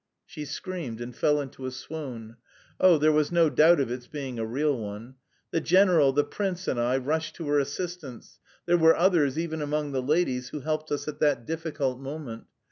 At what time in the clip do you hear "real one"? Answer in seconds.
4.47-5.13